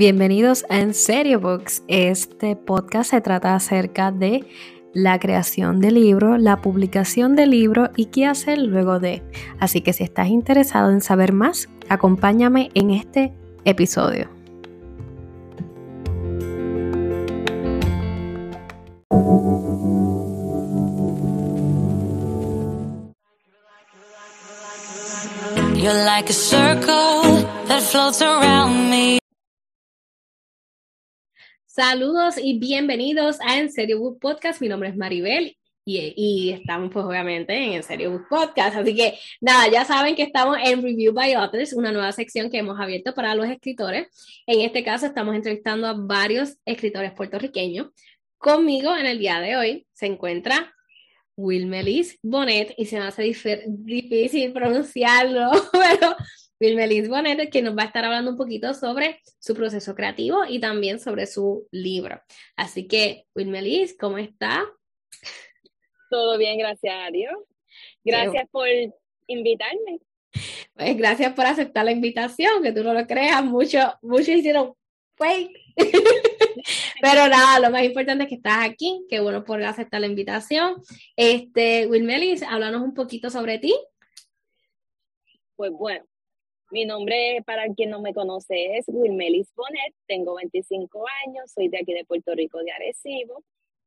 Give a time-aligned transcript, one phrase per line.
[0.00, 1.82] Bienvenidos a En Serio Books.
[1.86, 4.46] Este podcast se trata acerca de
[4.94, 9.22] la creación de libro, la publicación de libro y qué hacer luego de.
[9.58, 13.34] Así que si estás interesado en saber más, acompáñame en este
[13.66, 14.30] episodio.
[25.74, 29.19] You're like a circle that floats around me.
[31.72, 34.60] Saludos y bienvenidos a En Serio Book Podcast.
[34.60, 38.76] Mi nombre es Maribel y, estamos pues obviamente en En Serio Book Podcast.
[38.76, 42.58] Así que nada, ya saben que estamos en Review by Authors, una nueva sección que
[42.58, 44.08] hemos abierto para los escritores.
[44.48, 47.90] En este caso estamos entrevistando a varios escritores puertorriqueños.
[48.36, 50.74] Conmigo en el día de hoy se encuentra
[51.36, 56.16] Will Melis Bonet y se me hace difícil pronunciarlo, pero
[56.60, 60.60] Wilmelis Bonet, que nos va a estar hablando un poquito sobre su proceso creativo y
[60.60, 62.20] también sobre su libro.
[62.54, 64.64] Así que, Wilmelis, ¿cómo está?
[66.10, 67.34] Todo bien, gracias a Dios.
[68.04, 68.68] Gracias por
[69.26, 70.00] invitarme.
[70.74, 74.74] Pues gracias por aceptar la invitación, que tú no lo creas, muchos mucho hicieron
[75.16, 75.56] fake.
[77.00, 80.82] Pero nada, lo más importante es que estás aquí, qué bueno por aceptar la invitación.
[81.16, 83.74] Este, Wilmelis, háblanos un poquito sobre ti.
[85.56, 86.04] Pues bueno,
[86.70, 91.78] mi nombre, para quien no me conoce, es Wilmelis Bonet, tengo 25 años, soy de
[91.78, 93.42] aquí de Puerto Rico, de Arecibo.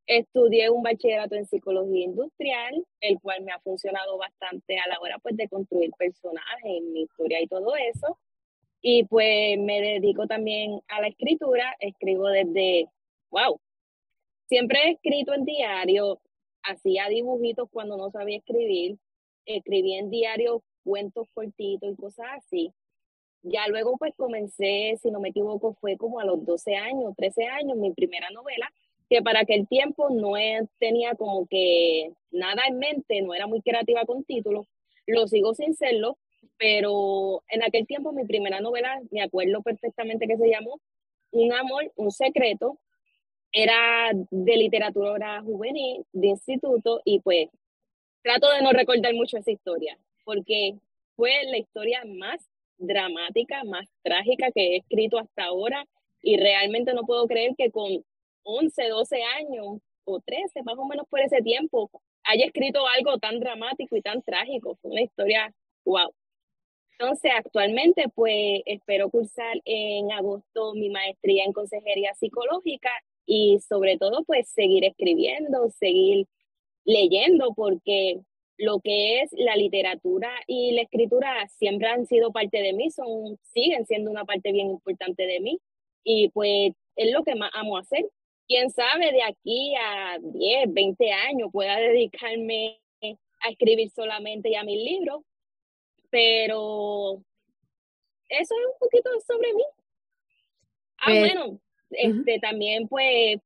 [0.05, 5.17] Estudié un bachillerato en psicología industrial, el cual me ha funcionado bastante a la hora
[5.19, 8.19] pues, de construir personajes, mi historia y todo eso.
[8.81, 12.89] Y pues me dedico también a la escritura, escribo desde,
[13.31, 13.59] wow,
[14.47, 16.19] siempre he escrito en diario,
[16.63, 18.97] hacía dibujitos cuando no sabía escribir,
[19.45, 22.73] escribí en diario cuentos cortitos y cosas así.
[23.43, 27.45] Ya luego pues comencé, si no me equivoco, fue como a los 12 años, 13
[27.47, 28.71] años, mi primera novela,
[29.09, 30.33] que para aquel tiempo no
[30.79, 34.65] tenía como que nada en mente, no era muy creativa con títulos,
[35.07, 36.17] lo sigo sin serlo,
[36.57, 40.79] pero en aquel tiempo mi primera novela, me acuerdo perfectamente que se llamó
[41.31, 42.79] Un amor, un secreto,
[43.51, 47.49] era de literatura juvenil, de instituto, y pues
[48.23, 50.75] trato de no recordar mucho esa historia porque
[51.15, 52.41] fue la historia más
[52.77, 55.85] dramática, más trágica que he escrito hasta ahora
[56.21, 58.03] y realmente no puedo creer que con
[58.43, 61.89] 11, 12 años o 13, más o menos por ese tiempo,
[62.23, 64.77] haya escrito algo tan dramático y tan trágico.
[64.81, 65.53] Fue una historia,
[65.85, 66.11] wow.
[66.99, 72.91] Entonces, actualmente, pues espero cursar en agosto mi maestría en consejería psicológica
[73.25, 76.27] y sobre todo, pues seguir escribiendo, seguir
[76.85, 78.21] leyendo, porque
[78.57, 83.37] lo que es la literatura y la escritura siempre han sido parte de mí, son,
[83.53, 85.59] siguen siendo una parte bien importante de mí
[86.03, 88.05] y pues es lo que más amo hacer.
[88.47, 92.79] Quién sabe de aquí a 10, 20 años pueda dedicarme
[93.41, 95.21] a escribir solamente ya mis libros,
[96.09, 97.21] pero
[98.29, 99.63] eso es un poquito sobre mí.
[100.99, 101.59] Ah, pues, bueno,
[101.89, 103.39] este también pues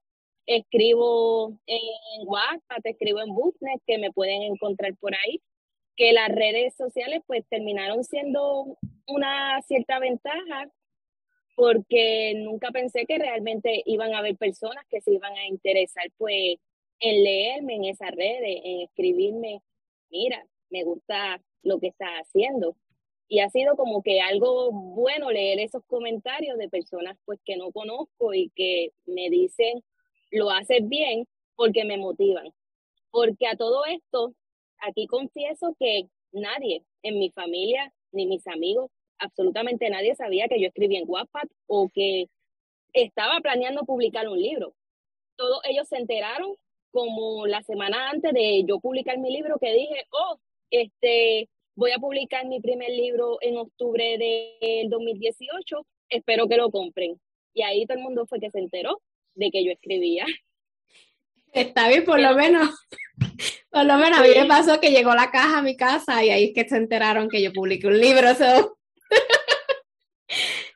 [0.47, 5.41] escribo en WhatsApp, escribo en Booknet, que me pueden encontrar por ahí,
[5.95, 10.71] que las redes sociales pues terminaron siendo una cierta ventaja
[11.55, 16.57] porque nunca pensé que realmente iban a haber personas que se iban a interesar pues
[16.99, 19.61] en leerme en esas redes, en escribirme,
[20.09, 22.75] mira, me gusta lo que estás haciendo.
[23.27, 27.71] Y ha sido como que algo bueno leer esos comentarios de personas pues que no
[27.71, 29.83] conozco y que me dicen
[30.31, 32.51] lo haces bien porque me motivan.
[33.11, 34.33] Porque a todo esto,
[34.79, 40.67] aquí confieso que nadie en mi familia, ni mis amigos, absolutamente nadie sabía que yo
[40.67, 42.27] escribía en WhatsApp o que
[42.93, 44.73] estaba planeando publicar un libro.
[45.35, 46.55] Todos ellos se enteraron
[46.91, 50.39] como la semana antes de yo publicar mi libro que dije, oh,
[50.71, 57.19] este, voy a publicar mi primer libro en octubre del 2018, espero que lo compren.
[57.53, 58.99] Y ahí todo el mundo fue que se enteró
[59.37, 60.25] de que yo escribía.
[61.53, 62.69] Está bien, por lo menos.
[63.69, 66.29] Por lo menos a mí me pasó que llegó la caja a mi casa y
[66.29, 68.27] ahí es que se enteraron que yo publiqué un libro.
[68.29, 68.75] Eso,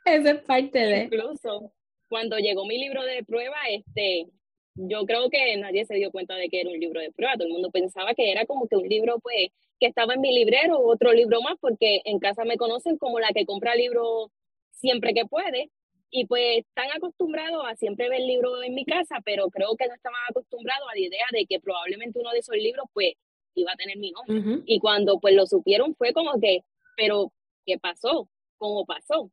[0.05, 1.03] es parte de.
[1.05, 1.71] Incluso
[2.09, 4.27] cuando llegó mi libro de prueba, este,
[4.75, 7.35] yo creo que nadie se dio cuenta de que era un libro de prueba.
[7.35, 9.47] Todo el mundo pensaba que era como que un libro, pues,
[9.79, 13.29] que estaba en mi librero, otro libro más, porque en casa me conocen como la
[13.29, 14.29] que compra libros
[14.71, 15.71] siempre que puede
[16.11, 19.95] y pues están acostumbrados a siempre ver libros en mi casa, pero creo que no
[19.95, 23.13] estaban acostumbrados a la idea de que probablemente uno de esos libros pues
[23.55, 24.61] iba a tener mi nombre.
[24.65, 26.63] Y cuando pues lo supieron fue como que,
[26.97, 27.31] pero
[27.65, 28.29] ¿qué pasó?
[28.57, 29.31] ¿Cómo pasó?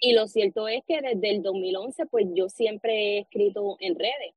[0.00, 4.34] Y lo cierto es que desde el 2011, pues yo siempre he escrito en redes.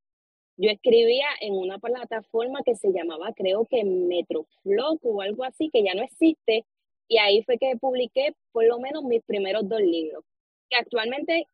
[0.57, 5.83] Yo escribía en una plataforma que se llamaba, creo que Metroflock o algo así, que
[5.83, 6.65] ya no existe,
[7.07, 10.23] y ahí fue que publiqué por lo menos mis primeros dos libros,
[10.69, 11.47] que actualmente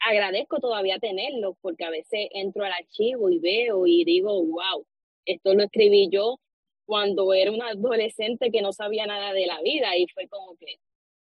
[0.00, 4.84] agradezco todavía tenerlos, porque a veces entro al archivo y veo y digo, wow,
[5.26, 6.38] esto lo escribí yo
[6.86, 10.78] cuando era una adolescente que no sabía nada de la vida y fue como que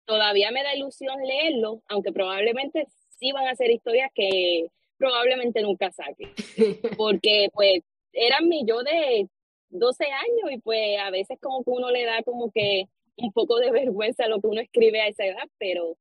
[0.06, 2.86] todavía me da ilusión leerlo, aunque probablemente
[3.18, 6.32] sí van a ser historias que probablemente nunca saque,
[6.96, 7.82] porque pues
[8.12, 9.28] eran mi yo de
[9.70, 12.86] 12 años y pues a veces como que uno le da como que
[13.16, 15.96] un poco de vergüenza lo que uno escribe a esa edad, pero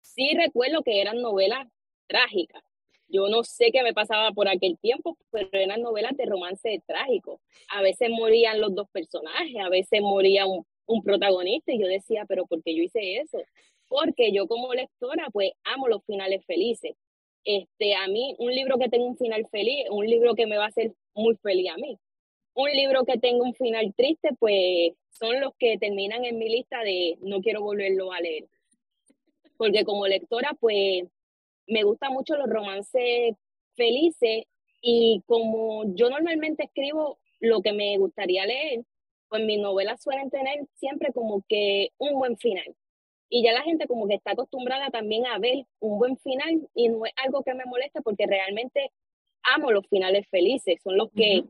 [0.00, 1.68] sí recuerdo que eran novelas
[2.06, 2.62] trágicas
[3.08, 7.40] yo no sé qué me pasaba por aquel tiempo, pero eran novelas de romance trágico.
[7.68, 12.24] A veces morían los dos personajes, a veces moría un, un protagonista y yo decía,
[12.26, 13.38] pero ¿por qué yo hice eso?
[13.88, 16.96] Porque yo como lectora, pues amo los finales felices.
[17.44, 20.64] Este, a mí, un libro que tenga un final feliz, un libro que me va
[20.64, 21.96] a hacer muy feliz a mí.
[22.54, 26.82] Un libro que tenga un final triste, pues son los que terminan en mi lista
[26.82, 28.46] de no quiero volverlo a leer.
[29.56, 31.04] Porque como lectora, pues
[31.66, 33.34] me gustan mucho los romances
[33.74, 34.44] felices
[34.80, 38.84] y como yo normalmente escribo lo que me gustaría leer,
[39.28, 42.74] pues mis novelas suelen tener siempre como que un buen final.
[43.28, 46.88] Y ya la gente como que está acostumbrada también a ver un buen final y
[46.88, 48.92] no es algo que me moleste porque realmente
[49.54, 51.42] amo los finales felices, son los que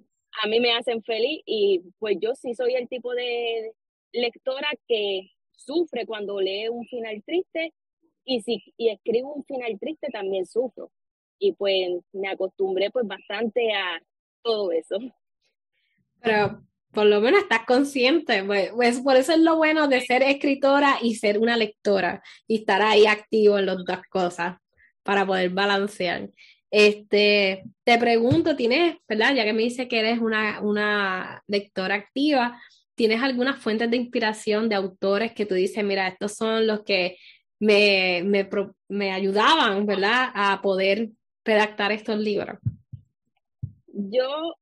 [0.42, 3.72] a mí me hacen feliz y pues yo sí soy el tipo de
[4.12, 7.72] lectora que sufre cuando lee un final triste
[8.26, 10.90] y si y escribo un final triste también sufro.
[11.38, 14.02] Y pues me acostumbré pues bastante a
[14.42, 14.98] todo eso.
[16.20, 16.62] Pero
[16.92, 20.98] por lo menos estás consciente, pues, pues, por eso es lo bueno de ser escritora
[21.02, 24.56] y ser una lectora y estar ahí activo en las dos cosas
[25.02, 26.30] para poder balancear.
[26.70, 29.34] Este, te pregunto, ¿tienes, verdad?
[29.34, 32.60] Ya que me dice que eres una, una lectora activa,
[32.94, 37.18] ¿tienes algunas fuentes de inspiración de autores que tú dices, mira, estos son los que
[37.58, 38.48] me, me,
[38.88, 41.10] me ayudaban, ¿verdad?, a poder
[41.44, 42.58] redactar estos libros.
[43.86, 44.54] Yo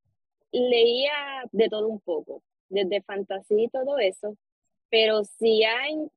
[0.53, 1.13] leía
[1.51, 4.37] de todo un poco, desde fantasía y todo eso,
[4.91, 6.09] pero si hay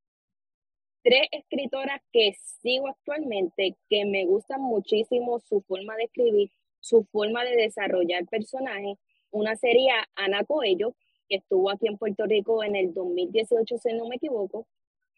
[1.04, 7.44] tres escritoras que sigo actualmente que me gustan muchísimo su forma de escribir, su forma
[7.44, 8.98] de desarrollar personajes.
[9.32, 10.96] Una sería Ana Coello,
[11.30, 14.68] que estuvo aquí en Puerto Rico en el 2018, si no me equivoco,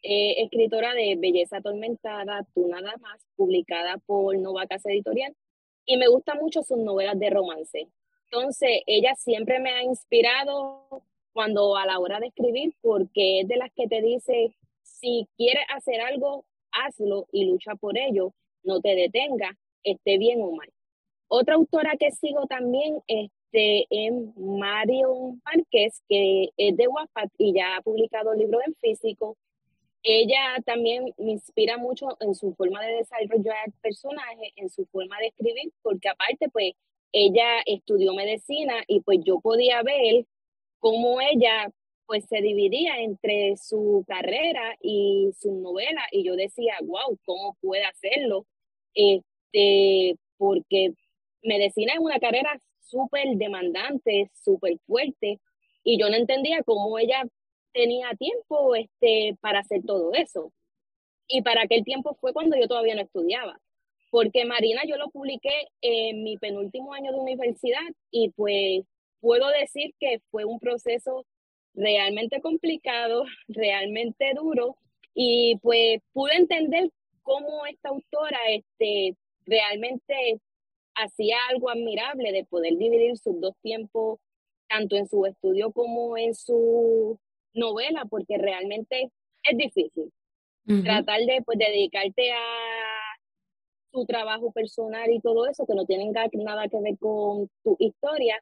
[0.01, 5.35] eh, escritora de Belleza Atormentada, Tú Nada Más, publicada por Nova Casa Editorial,
[5.85, 7.87] y me gustan mucho sus novelas de romance.
[8.25, 11.03] Entonces, ella siempre me ha inspirado
[11.33, 14.53] cuando a la hora de escribir, porque es de las que te dice,
[14.83, 20.51] si quieres hacer algo, hazlo y lucha por ello, no te detenga, esté bien o
[20.51, 20.69] mal.
[21.27, 27.77] Otra autora que sigo también este, es Marion Márquez, que es de Wattpad y ya
[27.77, 29.37] ha publicado libros en físico
[30.03, 35.27] ella también me inspira mucho en su forma de desarrollar personajes, en su forma de
[35.27, 36.73] escribir, porque aparte, pues,
[37.11, 40.25] ella estudió medicina y pues yo podía ver
[40.79, 41.71] cómo ella
[42.05, 47.85] pues se dividía entre su carrera y su novela y yo decía, wow, ¿cómo puede
[47.85, 48.45] hacerlo?
[48.95, 50.93] Este, porque
[51.43, 55.39] medicina es una carrera súper demandante, súper fuerte
[55.83, 57.23] y yo no entendía cómo ella
[57.73, 60.51] tenía tiempo este, para hacer todo eso.
[61.27, 63.59] Y para aquel tiempo fue cuando yo todavía no estudiaba.
[64.11, 68.83] Porque Marina yo lo publiqué en mi penúltimo año de universidad y pues
[69.19, 71.25] puedo decir que fue un proceso
[71.75, 74.77] realmente complicado, realmente duro
[75.13, 76.89] y pues pude entender
[77.21, 80.39] cómo esta autora este, realmente
[80.95, 84.19] hacía algo admirable de poder dividir sus dos tiempos,
[84.67, 87.19] tanto en su estudio como en su
[87.53, 89.11] novela porque realmente
[89.43, 90.11] es difícil.
[90.83, 92.37] Tratar de pues, dedicarte a
[93.91, 98.39] tu trabajo personal y todo eso que no tienen nada que ver con tu historia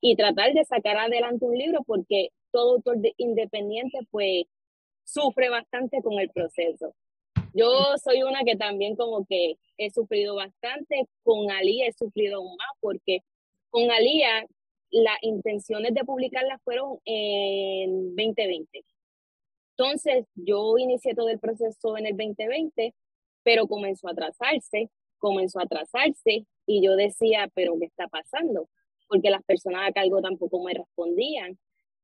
[0.00, 4.44] y tratar de sacar adelante un libro porque todo autor independiente pues
[5.04, 6.94] sufre bastante con el proceso.
[7.52, 7.70] Yo
[8.02, 12.68] soy una que también como que he sufrido bastante, con Alía he sufrido aún más
[12.80, 13.20] porque
[13.70, 14.46] con Alía
[14.90, 18.84] las intenciones de publicarla fueron en 2020.
[19.78, 22.94] Entonces, yo inicié todo el proceso en el 2020,
[23.42, 28.68] pero comenzó a atrasarse, comenzó a atrasarse y yo decía, pero ¿qué está pasando?
[29.08, 31.58] Porque las personas a cargo tampoco me respondían.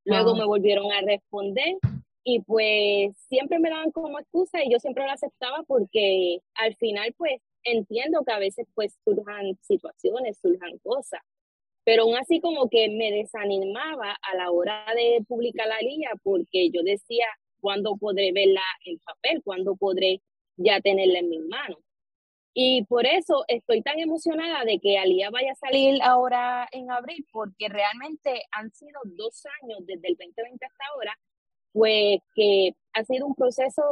[0.04, 1.76] Luego me volvieron a responder
[2.24, 7.14] y pues siempre me daban como excusa y yo siempre lo aceptaba porque al final
[7.16, 11.20] pues entiendo que a veces pues surjan situaciones, surjan cosas,
[11.84, 16.70] pero aún así como que me desanimaba a la hora de publicar la línea porque
[16.70, 17.26] yo decía,
[17.60, 19.42] ¿cuándo podré verla en papel?
[19.44, 20.20] ¿Cuándo podré
[20.56, 21.78] ya tenerla en mis manos?
[22.54, 27.26] Y por eso estoy tan emocionada de que Alía vaya a salir ahora en abril,
[27.32, 31.18] porque realmente han sido dos años desde el 2020 hasta ahora,
[31.72, 33.82] pues que ha sido un proceso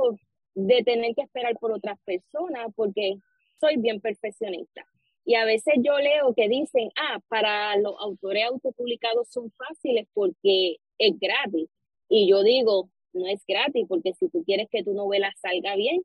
[0.55, 3.17] de tener que esperar por otras personas, porque
[3.59, 4.85] soy bien perfeccionista.
[5.31, 10.79] Y a veces yo leo que dicen, ah, para los autores autopublicados son fáciles porque
[10.99, 11.69] es gratis.
[12.09, 16.03] Y yo digo, no es gratis, porque si tú quieres que tu novela salga bien,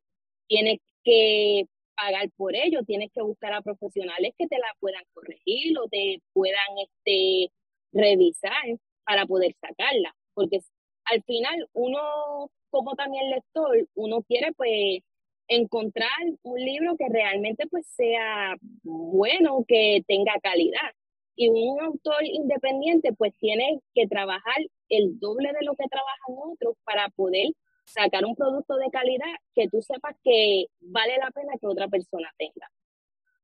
[0.47, 1.65] tienes que
[1.95, 6.21] pagar por ello, tienes que buscar a profesionales que te la puedan corregir o te
[6.31, 7.51] puedan este,
[7.93, 10.59] revisar para poder sacarla, porque
[11.05, 14.99] al final uno, como también lector, uno quiere pues
[15.47, 16.09] encontrar
[16.43, 20.91] un libro que realmente pues sea bueno, que tenga calidad.
[21.35, 24.57] Y un autor independiente pues tiene que trabajar
[24.89, 27.49] el doble de lo que trabajan otros para poder
[27.85, 32.31] sacar un producto de calidad que tú sepas que vale la pena que otra persona
[32.37, 32.69] tenga.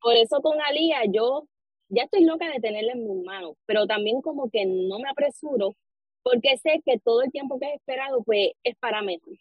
[0.01, 1.47] Por eso con Alía yo
[1.89, 5.75] ya estoy loca de tenerla en mis manos, pero también como que no me apresuro
[6.23, 9.35] porque sé que todo el tiempo que he esperado pues es para mejor.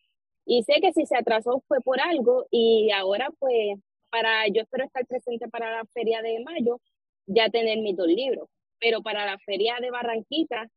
[0.50, 3.78] Y sé que si se atrasó fue por algo y ahora pues
[4.10, 6.80] para yo espero estar presente para la feria de mayo
[7.26, 8.48] ya tener mis dos libros,
[8.80, 10.68] pero para la feria de Barranquita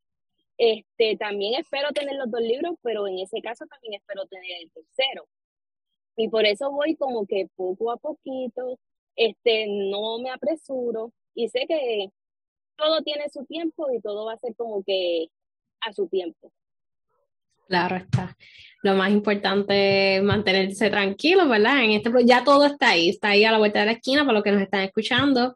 [0.60, 4.72] este, también espero tener los dos libros, pero en ese caso también espero tener el
[4.72, 5.26] tercero.
[6.18, 8.78] Y por eso voy como que poco a poquito,
[9.16, 12.10] este, no me apresuro y sé que
[12.78, 15.30] todo tiene su tiempo y todo va a ser como que
[15.82, 16.52] a su tiempo.
[17.68, 18.36] Claro está.
[18.84, 21.84] Lo más importante es mantenerse tranquilo, ¿verdad?
[21.84, 24.34] En este ya todo está ahí, está ahí a la vuelta de la esquina para
[24.34, 25.56] los que nos están escuchando.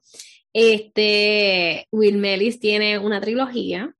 [0.53, 3.93] Este Will Melis tiene una trilogía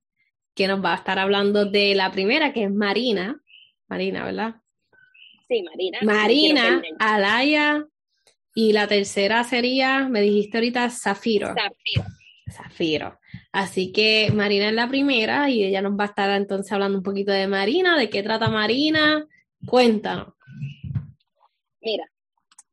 [0.56, 3.40] que nos va a estar hablando de la primera, que es Marina.
[3.88, 4.56] Marina, ¿verdad?
[5.48, 6.00] Sí, Marina.
[6.02, 7.86] Marina, Alaya,
[8.60, 11.50] y la tercera sería, me dijiste ahorita, Zafiro.
[11.50, 12.04] Zafiro.
[12.52, 13.20] Zafiro.
[13.52, 17.04] Así que Marina es la primera y ella nos va a estar entonces hablando un
[17.04, 19.28] poquito de Marina, de qué trata Marina.
[19.66, 20.34] Cuéntanos.
[21.82, 22.06] Mira,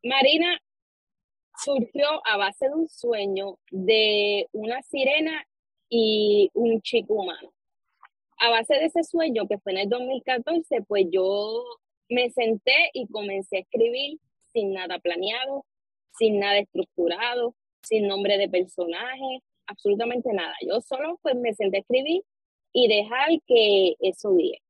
[0.02, 0.60] Marina
[1.64, 5.46] surgió a base de un sueño de una sirena
[5.88, 7.54] y un chico humano
[8.38, 11.64] a base de ese sueño que fue en el 2014, pues yo
[12.08, 14.18] me senté y comencé a escribir
[14.52, 15.64] sin nada planeado,
[16.18, 20.54] sin nada estructurado, sin nombre de personaje, absolutamente nada.
[20.66, 22.22] Yo solo pues me senté a escribir
[22.72, 24.62] y dejar que eso viera.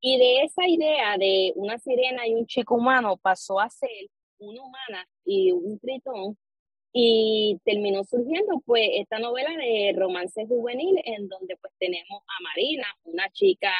[0.00, 3.90] Y de esa idea de una sirena y un chico humano pasó a ser
[4.38, 6.36] una humana y un tritón
[6.92, 12.86] y terminó surgiendo pues esta novela de romance juvenil en donde pues tenemos a Marina,
[13.04, 13.72] una chica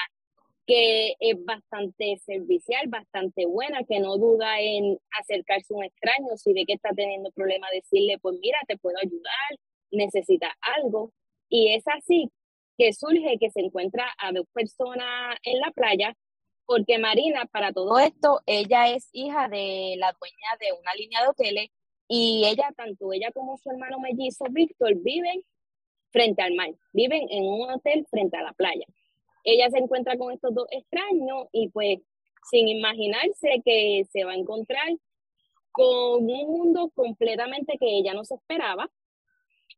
[0.66, 6.52] que es bastante servicial, bastante buena, que no duda en acercarse a un extraño, si
[6.52, 9.58] ve que está teniendo problemas, decirle, pues mira, te puedo ayudar,
[9.90, 11.12] necesita algo.
[11.48, 12.30] Y es así
[12.78, 16.16] que surge que se encuentra a dos personas en la playa,
[16.66, 21.28] porque Marina, para todo esto, ella es hija de la dueña de una línea de
[21.28, 21.70] hoteles
[22.08, 25.42] y ella, tanto ella como su hermano mellizo Víctor, viven
[26.10, 28.86] frente al mar, viven en un hotel frente a la playa.
[29.44, 31.98] Ella se encuentra con estos dos extraños y pues
[32.50, 34.88] sin imaginarse que se va a encontrar
[35.72, 38.90] con un mundo completamente que ella no se esperaba,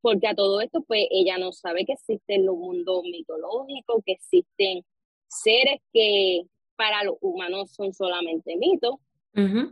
[0.00, 4.84] porque a todo esto pues ella no sabe que existen los mundos mitológicos, que existen
[5.26, 6.42] seres que
[6.76, 8.94] para los humanos son solamente mitos,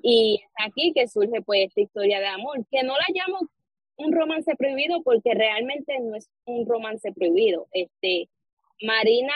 [0.03, 3.49] y aquí que surge pues esta historia de amor, que no la llamo
[3.97, 7.67] un romance prohibido porque realmente no es un romance prohibido.
[7.73, 8.29] Este,
[8.83, 9.33] Marina,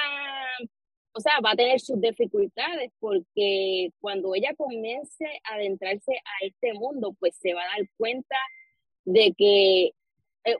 [1.12, 6.74] o sea, va a tener sus dificultades porque cuando ella comience a adentrarse a este
[6.74, 8.36] mundo, pues se va a dar cuenta
[9.04, 9.92] de que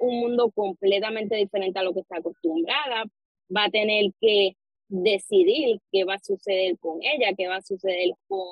[0.00, 3.04] un mundo completamente diferente a lo que está acostumbrada.
[3.54, 4.56] Va a tener que
[4.88, 8.46] decidir qué va a suceder con ella, qué va a suceder con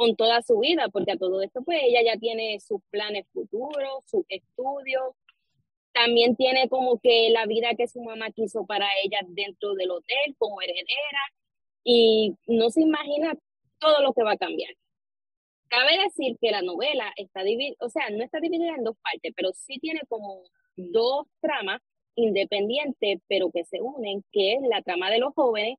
[0.00, 4.02] con toda su vida, porque a todo esto pues ella ya tiene sus planes futuros,
[4.06, 5.14] sus estudios,
[5.92, 10.34] también tiene como que la vida que su mamá quiso para ella dentro del hotel
[10.38, 11.20] como heredera
[11.84, 13.36] y no se imagina
[13.78, 14.72] todo lo que va a cambiar.
[15.70, 19.32] Cabe decir que la novela está dividida, o sea, no está dividida en dos partes,
[19.36, 20.42] pero sí tiene como
[20.74, 21.80] dos tramas
[22.16, 25.78] independientes, pero que se unen, que es la trama de los jóvenes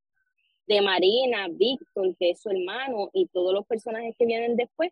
[0.65, 4.91] de Marina, Víctor, que es su hermano, y todos los personajes que vienen después,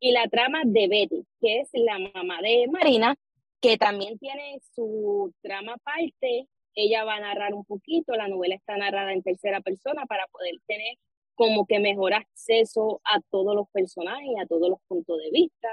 [0.00, 3.14] y la trama de Betty, que es la mamá de Marina,
[3.60, 6.48] que también tiene su trama aparte.
[6.74, 10.56] Ella va a narrar un poquito, la novela está narrada en tercera persona para poder
[10.66, 10.96] tener
[11.34, 15.68] como que mejor acceso a todos los personajes, a todos los puntos de vista.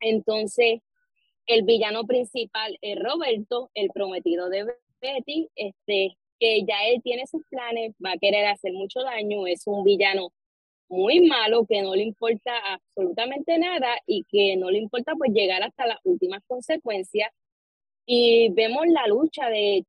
[0.00, 0.80] Entonces,
[1.46, 4.64] el villano principal es Roberto, el prometido de
[5.00, 9.66] Betty, este, que ya él tiene sus planes, va a querer hacer mucho daño, es
[9.66, 10.32] un villano
[10.88, 15.62] muy malo que no le importa absolutamente nada y que no le importa pues llegar
[15.62, 17.30] hasta las últimas consecuencias.
[18.06, 19.84] Y vemos la lucha de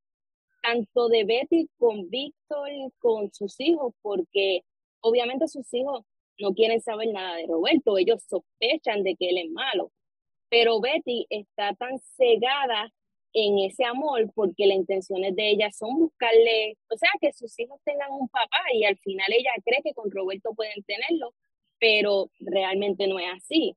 [0.63, 4.63] tanto de Betty con Víctor, con sus hijos, porque
[5.01, 6.06] obviamente sus hijos
[6.39, 9.92] no quieren saber nada de Roberto, ellos sospechan de que él es malo,
[10.50, 12.92] pero Betty está tan cegada
[13.34, 17.80] en ese amor porque las intenciones de ella son buscarle, o sea, que sus hijos
[17.84, 21.34] tengan un papá y al final ella cree que con Roberto pueden tenerlo,
[21.80, 23.75] pero realmente no es así.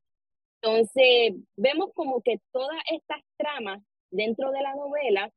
[0.62, 5.32] Entonces, vemos como que todas estas tramas dentro de la novela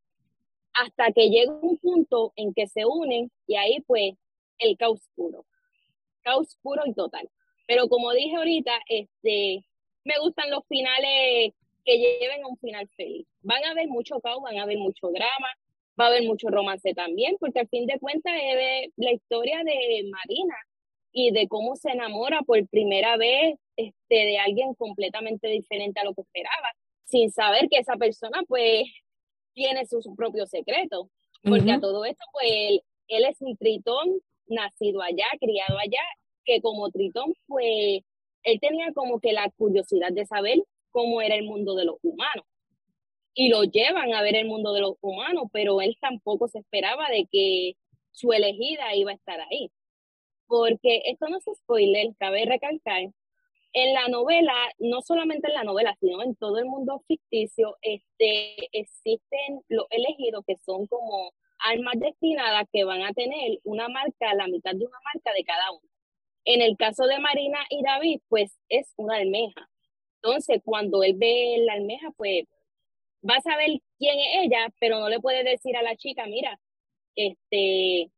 [0.74, 4.13] hasta que llega un punto en que se unen y ahí pues
[4.58, 5.46] el caos puro,
[6.24, 7.30] caos puro y total.
[7.68, 9.63] Pero como dije ahorita, este,
[10.03, 11.53] me gustan los finales
[11.86, 13.27] que lleven a un final feliz.
[13.42, 15.50] Van a haber mucho caos, van a haber mucho drama,
[16.00, 20.10] va a haber mucho romance también, porque al fin de cuentas es la historia de
[20.10, 20.56] Marina
[21.12, 26.13] y de cómo se enamora por primera vez este, de alguien completamente diferente a lo
[26.13, 26.70] que esperaba,
[27.06, 28.86] sin saber que esa persona pues
[29.53, 31.10] tiene su, propio secreto,
[31.44, 36.02] porque a todo esto pues él, él es un tritón nacido allá, criado allá,
[36.46, 38.02] que como tritón pues
[38.44, 42.46] él tenía como que la curiosidad de saber cómo era el mundo de los humanos.
[43.36, 47.08] Y lo llevan a ver el mundo de los humanos, pero él tampoco se esperaba
[47.10, 47.74] de que
[48.12, 49.72] su elegida iba a estar ahí.
[50.48, 53.12] Porque esto no es spoiler, cabe recalcar,
[53.74, 58.70] en la novela, no solamente en la novela, sino en todo el mundo ficticio, este,
[58.72, 64.47] existen los elegidos que son como almas destinadas que van a tener una marca, la
[64.47, 65.89] mitad de una marca de cada uno.
[66.45, 69.69] En el caso de Marina y David, pues es una almeja.
[70.21, 72.45] Entonces, cuando él ve la almeja, pues
[73.28, 76.60] va a saber quién es ella, pero no le puede decir a la chica, mira,
[77.15, 78.12] este,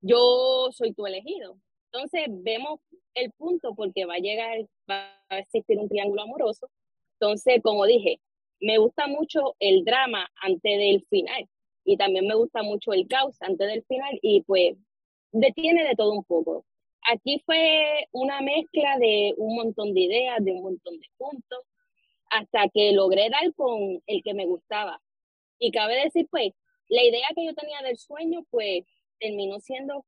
[0.00, 1.56] yo soy tu elegido.
[1.92, 2.80] Entonces, vemos
[3.14, 4.58] el punto porque va a llegar,
[4.90, 6.68] va a existir un triángulo amoroso.
[7.20, 8.20] Entonces, como dije,
[8.60, 11.48] me gusta mucho el drama antes del final
[11.90, 14.76] y también me gusta mucho el caos antes del final y pues
[15.32, 16.64] detiene de todo un poco.
[17.12, 21.58] Aquí fue una mezcla de un montón de ideas, de un montón de puntos,
[22.30, 25.00] hasta que logré dar con el que me gustaba.
[25.58, 26.52] Y cabe decir, pues,
[26.88, 28.84] la idea que yo tenía del sueño, pues,
[29.18, 30.04] terminó siendo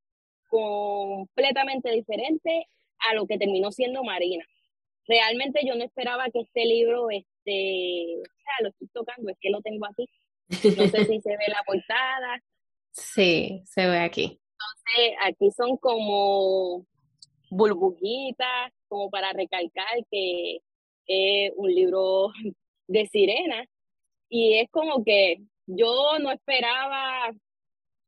[0.48, 2.68] completamente diferente
[3.10, 4.46] a lo que terminó siendo Marina.
[5.08, 9.50] Realmente yo no esperaba que este libro, este, o sea, lo estoy tocando, es que
[9.50, 10.08] lo tengo aquí.
[10.52, 12.42] No sé si se ve la portada.
[12.92, 14.40] Sí, se ve aquí.
[14.52, 16.86] Entonces, aquí son como
[17.50, 20.58] burbujitas, como para recalcar que
[21.06, 22.28] es un libro
[22.86, 23.64] de sirena.
[24.28, 27.32] Y es como que yo no esperaba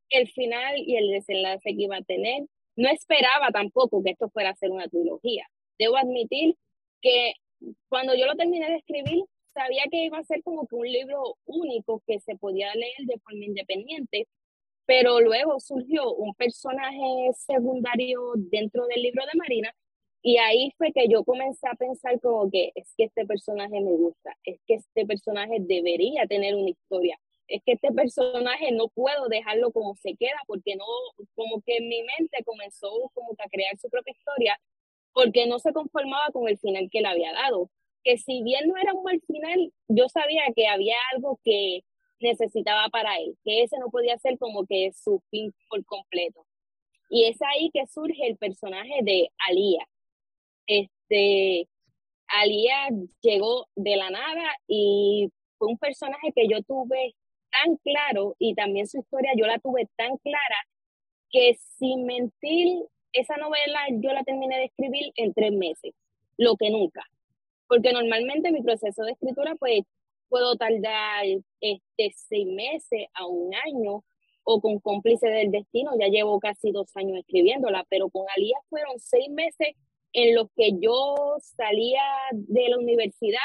[0.09, 2.43] el final y el desenlace que iba a tener.
[2.75, 5.47] No esperaba tampoco que esto fuera a ser una trilogía.
[5.79, 6.55] Debo admitir
[7.01, 7.33] que
[7.89, 9.23] cuando yo lo terminé de escribir,
[9.55, 13.19] sabía que iba a ser como que un libro único que se podía leer de
[13.19, 14.27] forma independiente,
[14.85, 19.73] pero luego surgió un personaje secundario dentro del libro de Marina
[20.21, 23.91] y ahí fue que yo comencé a pensar como que es que este personaje me
[23.91, 29.27] gusta, es que este personaje debería tener una historia, es que este personaje no puedo
[29.29, 30.85] dejarlo como se queda porque no,
[31.35, 34.59] como que mi mente comenzó como que a crear su propia historia
[35.13, 37.69] porque no se conformaba con el final que le había dado.
[38.05, 41.81] Que si bien no era un buen final, yo sabía que había algo que
[42.21, 46.45] necesitaba para él, que ese no podía ser como que su fin por completo.
[47.09, 49.85] Y es ahí que surge el personaje de Alía.
[50.67, 51.67] Este,
[52.27, 52.89] Alía
[53.21, 57.15] llegó de la nada y fue un personaje que yo tuve
[57.51, 60.67] tan claro y también su historia yo la tuve tan clara
[61.29, 65.93] que sin mentir, esa novela yo la terminé de escribir en tres meses,
[66.37, 67.03] lo que nunca.
[67.67, 69.81] Porque normalmente mi proceso de escritura pues
[70.29, 71.25] puedo tardar
[71.61, 74.03] este, seis meses a un año
[74.43, 78.99] o con cómplice del destino, ya llevo casi dos años escribiéndola, pero con Alía fueron
[78.99, 79.69] seis meses
[80.13, 82.01] en los que yo salía
[82.31, 83.39] de la universidad,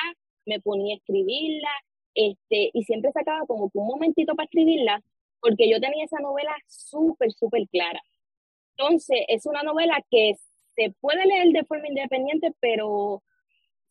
[0.44, 1.70] me ponía a escribirla,
[2.14, 5.02] este, y siempre sacaba como un momentito para escribirla,
[5.40, 8.00] porque yo tenía esa novela súper, súper clara.
[8.76, 10.34] Entonces, es una novela que
[10.74, 13.22] se puede leer de forma independiente, pero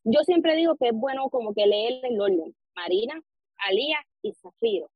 [0.04, 2.56] yo siempre digo que es bueno como que leer el orden.
[2.76, 3.22] Marina,
[3.58, 4.90] Alía y Zafiro.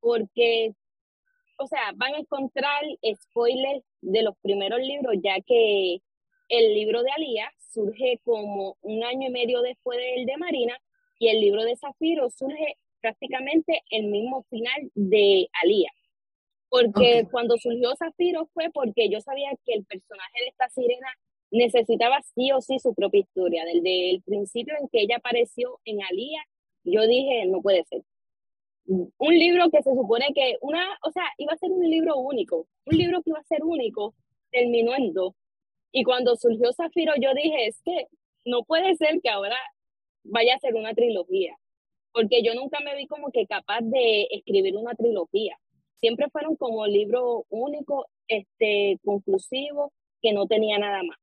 [0.00, 0.72] Porque,
[1.58, 2.82] o sea, van a encontrar
[3.22, 6.00] spoilers de los primeros libros, ya que
[6.48, 10.78] el libro de Alía surge como un año y medio después del de Marina
[11.18, 15.90] y el libro de Zafiro surge prácticamente el mismo final de Alía.
[16.68, 21.08] Porque cuando surgió Zafiro fue porque yo sabía que el personaje de esta sirena
[21.56, 23.64] necesitaba sí o sí su propia historia.
[23.64, 26.40] Desde el principio en que ella apareció en Alía,
[26.84, 28.02] yo dije, no puede ser.
[28.86, 32.68] Un libro que se supone que una, o sea, iba a ser un libro único,
[32.86, 34.14] un libro que iba a ser único,
[34.50, 35.34] terminó en dos.
[35.90, 38.06] Y cuando surgió Zafiro, yo dije, es que
[38.44, 39.56] no puede ser que ahora
[40.22, 41.56] vaya a ser una trilogía,
[42.12, 45.58] porque yo nunca me vi como que capaz de escribir una trilogía.
[45.96, 49.90] Siempre fueron como libros únicos, este, conclusivos,
[50.22, 51.16] que no tenía nada más.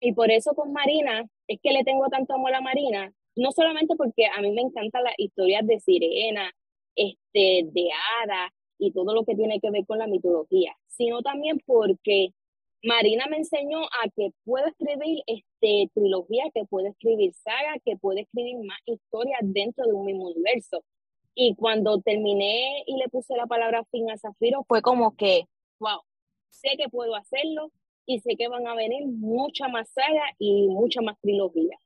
[0.00, 3.96] Y por eso con Marina, es que le tengo tanto amor a Marina, no solamente
[3.96, 6.52] porque a mí me encantan las historias de sirena,
[6.94, 7.88] este, de
[8.22, 12.30] hada y todo lo que tiene que ver con la mitología, sino también porque
[12.82, 18.18] Marina me enseñó a que puedo escribir este, trilogía, que puedo escribir saga, que puedo
[18.20, 20.84] escribir más historias dentro de un mismo universo.
[21.34, 25.44] Y cuando terminé y le puse la palabra fin a Zafiro, fue como que,
[25.80, 26.00] wow,
[26.50, 27.72] sé que puedo hacerlo
[28.08, 31.78] y sé que van a venir mucha más saga y mucha más trilogía.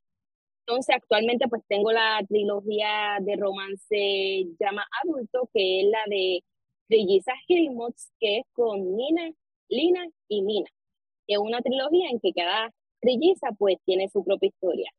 [0.66, 6.44] Entonces, actualmente pues tengo la trilogía de romance llama adulto, que es la de
[6.88, 9.30] Trillizas Gilmots, que es con Nina,
[9.68, 10.70] Lina y Mina
[11.26, 14.90] es una trilogía en que cada trilliza pues tiene su propia historia.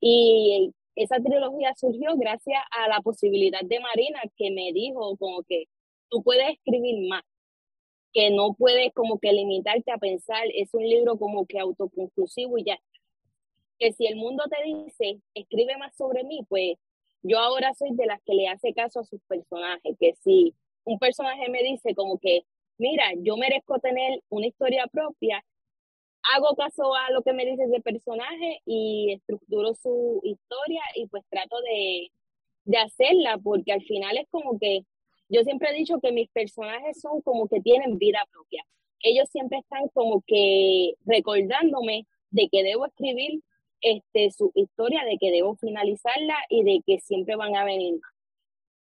[0.00, 5.64] Y esa trilogía surgió gracias a la posibilidad de Marina que me dijo como que
[6.10, 7.22] tú puedes escribir más,
[8.12, 12.64] que no puedes como que limitarte a pensar, es un libro como que autoconclusivo y
[12.64, 12.78] ya.
[13.78, 16.76] Que si el mundo te dice, escribe más sobre mí, pues
[17.22, 20.98] yo ahora soy de las que le hace caso a sus personajes, que si un
[20.98, 22.42] personaje me dice como que,
[22.78, 25.44] mira, yo merezco tener una historia propia,
[26.34, 31.24] hago caso a lo que me dices de personaje y estructuro su historia y pues
[31.30, 32.10] trato de,
[32.64, 34.84] de hacerla porque al final es como que
[35.30, 38.64] yo siempre he dicho que mis personajes son como que tienen vida propia.
[39.02, 43.40] Ellos siempre están como que recordándome de que debo escribir
[43.80, 48.12] este, su historia, de que debo finalizarla y de que siempre van a venir más.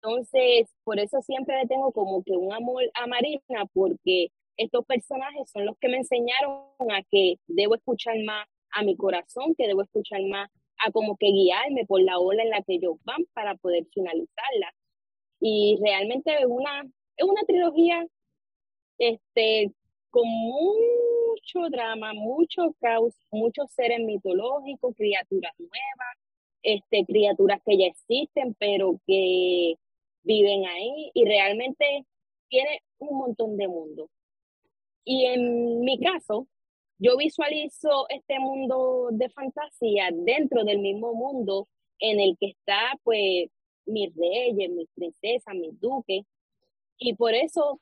[0.01, 5.49] Entonces, por eso siempre le tengo como que un amor a Marina, porque estos personajes
[5.51, 9.81] son los que me enseñaron a que debo escuchar más a mi corazón, que debo
[9.81, 10.49] escuchar más
[10.85, 14.73] a como que guiarme por la ola en la que ellos van para poder finalizarla.
[15.39, 16.83] Y realmente es una,
[17.17, 18.05] es una trilogía
[18.97, 19.71] este,
[20.09, 26.17] con mucho drama, mucho caos, muchos seres mitológicos, criaturas nuevas,
[26.63, 29.75] este, criaturas que ya existen, pero que
[30.23, 32.05] viven ahí y realmente
[32.49, 34.09] tiene un montón de mundo.
[35.05, 36.47] Y en mi caso,
[36.97, 41.67] yo visualizo este mundo de fantasía dentro del mismo mundo
[41.99, 43.49] en el que está, pues,
[43.89, 46.25] mis reyes, mis princesas, mis duques.
[46.97, 47.79] Y por eso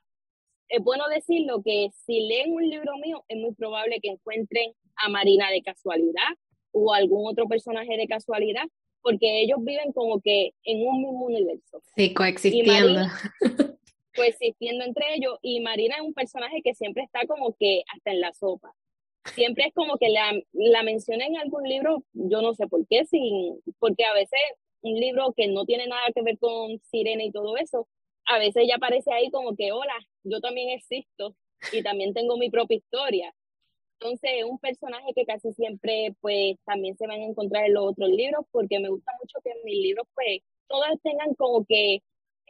[0.70, 5.10] es bueno decirlo que si leen un libro mío, es muy probable que encuentren a
[5.10, 6.30] Marina de casualidad
[6.72, 8.64] o algún otro personaje de casualidad,
[9.02, 11.82] porque ellos viven como que en un mismo universo.
[11.96, 13.02] Sí, coexistiendo.
[14.16, 18.22] coexistiendo entre ellos y Marina es un personaje que siempre está como que hasta en
[18.22, 18.74] la sopa.
[19.36, 23.06] Siempre es como que la, la menciona en algún libro, yo no sé por qué,
[23.06, 24.40] sin, porque a veces
[24.82, 27.88] un libro que no tiene nada que ver con sirena y todo eso,
[28.26, 31.36] a veces ella aparece ahí como que, hola, yo también existo
[31.72, 33.34] y también tengo mi propia historia.
[34.00, 37.86] Entonces, es un personaje que casi siempre, pues, también se van a encontrar en los
[37.92, 42.00] otros libros, porque me gusta mucho que mis libros, pues, todas tengan como que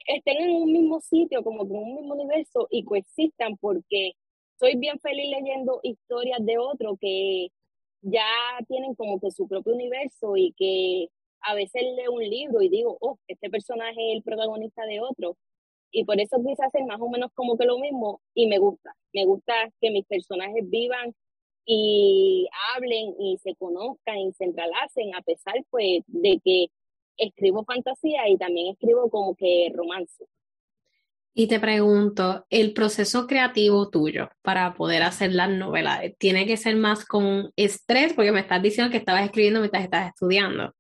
[0.08, 4.14] estén en un mismo sitio, como que en un mismo universo y coexistan, porque
[4.60, 7.50] soy bien feliz leyendo historias de otro que
[8.02, 8.26] ya
[8.68, 11.08] tienen como que su propio universo y que
[11.42, 15.38] a veces leo un libro y digo, oh, este personaje es el protagonista de otro.
[15.92, 18.96] Y por eso quise hacer más o menos como que lo mismo y me gusta.
[19.14, 21.16] Me gusta que mis personajes vivan
[21.66, 26.68] y hablen y se conozcan y se entrelacen a pesar pues de que
[27.18, 30.26] escribo fantasía y también escribo como que romance.
[31.34, 36.76] Y te pregunto, el proceso creativo tuyo para poder hacer las novelas, ¿tiene que ser
[36.76, 38.14] más con estrés?
[38.14, 40.74] Porque me estás diciendo que estabas escribiendo mientras estás estudiando.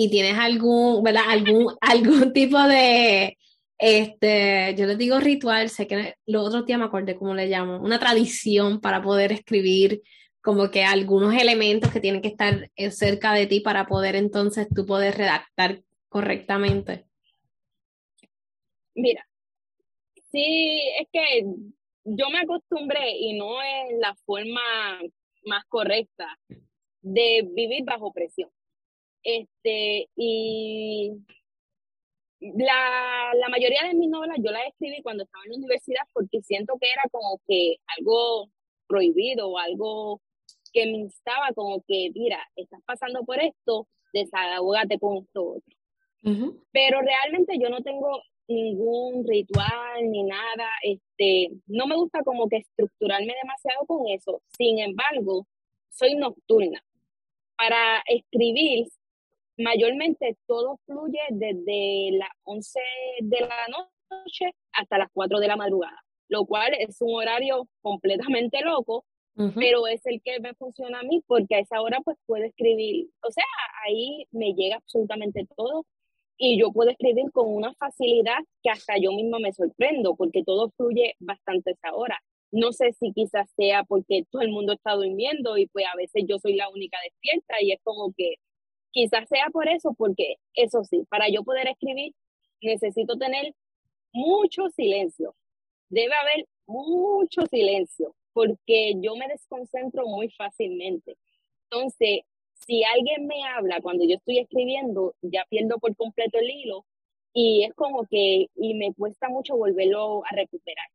[0.00, 1.24] ¿Y tienes algún, ¿verdad?
[1.26, 3.36] algún, algún tipo de,
[3.78, 7.80] Este, yo les digo ritual, sé que los otros días me acordé cómo le llamo,
[7.80, 10.00] una tradición para poder escribir
[10.40, 14.86] como que algunos elementos que tienen que estar cerca de ti para poder entonces tú
[14.86, 17.06] poder redactar correctamente.
[18.94, 19.26] Mira,
[20.30, 21.44] sí, es que
[22.04, 24.60] yo me acostumbré y no es la forma
[25.44, 26.38] más correcta
[27.00, 28.48] de vivir bajo presión.
[29.30, 31.12] Este, y
[32.40, 36.40] la, la mayoría de mis novelas yo las escribí cuando estaba en la universidad porque
[36.40, 38.48] siento que era como que algo
[38.86, 40.22] prohibido o algo
[40.72, 45.74] que me instaba como que, mira, estás pasando por esto, desahogate con esto otro.
[46.72, 52.56] Pero realmente yo no tengo ningún ritual ni nada, este, no me gusta como que
[52.56, 54.40] estructurarme demasiado con eso.
[54.56, 55.46] Sin embargo,
[55.90, 56.82] soy nocturna.
[57.56, 58.88] Para escribir,
[59.58, 62.80] mayormente todo fluye desde las 11
[63.20, 68.60] de la noche hasta las 4 de la madrugada, lo cual es un horario completamente
[68.62, 69.04] loco,
[69.54, 73.08] pero es el que me funciona a mí porque a esa hora pues puedo escribir,
[73.22, 73.44] o sea,
[73.86, 75.84] ahí me llega absolutamente todo
[76.36, 80.70] y yo puedo escribir con una facilidad que hasta yo misma me sorprendo porque todo
[80.76, 82.18] fluye bastante a esa hora.
[82.50, 86.24] No sé si quizás sea porque todo el mundo está durmiendo y pues a veces
[86.26, 88.36] yo soy la única despierta y es como que
[88.92, 92.14] quizás sea por eso, porque eso sí, para yo poder escribir
[92.60, 93.54] necesito tener
[94.12, 95.34] mucho silencio.
[95.90, 101.16] Debe haber mucho silencio porque yo me desconcentro muy fácilmente.
[101.70, 102.20] Entonces,
[102.54, 106.84] si alguien me habla cuando yo estoy escribiendo, ya pierdo por completo el hilo
[107.32, 110.86] y es como que y me cuesta mucho volverlo a recuperar.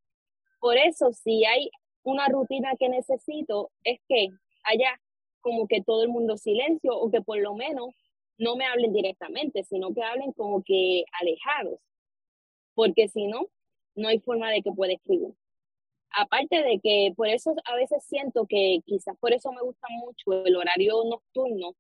[0.60, 1.70] Por eso, si hay
[2.04, 4.30] una rutina que necesito, es que
[4.64, 5.00] haya
[5.44, 7.90] como que todo el mundo silencio o que por lo menos
[8.40, 11.80] no me hablen directamente, sino que hablen como que alejados,
[12.76, 13.48] porque si no,
[13.96, 15.34] no hay forma de que pueda escribir.
[16.16, 20.46] Aparte de que por eso a veces siento que quizás por eso me gusta mucho
[20.46, 21.76] el horario nocturno,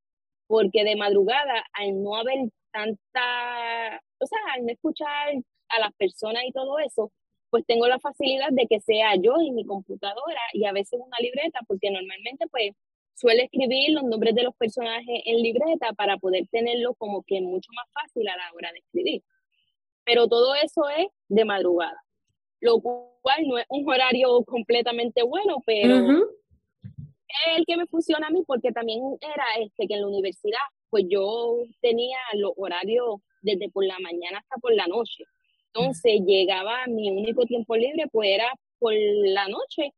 [0.47, 5.33] porque de madrugada al no haber tanta, o sea, al no escuchar
[5.69, 7.11] a las personas y todo eso,
[7.49, 11.17] pues tengo la facilidad de que sea yo y mi computadora y a veces una
[11.19, 12.71] libreta, porque normalmente pues
[13.15, 17.71] suele escribir los nombres de los personajes en libreta para poder tenerlo como que mucho
[17.75, 19.23] más fácil a la hora de escribir.
[20.05, 22.03] Pero todo eso es de madrugada
[22.63, 25.95] lo cual no es un horario completamente bueno, pero
[26.85, 30.63] es el que me funciona a mí porque también era este que en la universidad
[30.89, 35.25] pues yo tenía los horarios desde por la mañana hasta por la noche.
[35.67, 38.47] Entonces llegaba mi único tiempo libre pues era
[38.79, 39.93] por la noche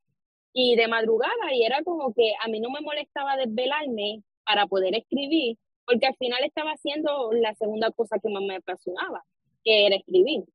[0.57, 4.95] y de madrugada y era como que a mí no me molestaba desvelarme para poder
[4.95, 9.23] escribir porque al final estaba haciendo la segunda cosa que más me apasionaba,
[9.63, 10.45] que era escribir.